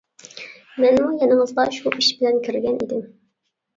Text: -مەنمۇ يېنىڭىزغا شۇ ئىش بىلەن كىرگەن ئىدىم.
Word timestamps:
-مەنمۇ 0.37 1.11
يېنىڭىزغا 1.23 1.67
شۇ 1.77 1.93
ئىش 1.99 2.11
بىلەن 2.23 2.41
كىرگەن 2.49 2.83
ئىدىم. 2.87 3.05